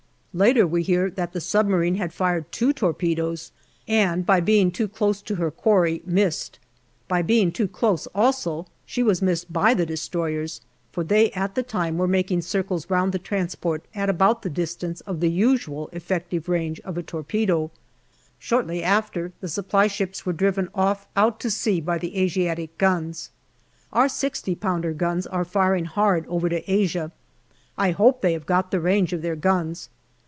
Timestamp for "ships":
19.87-20.25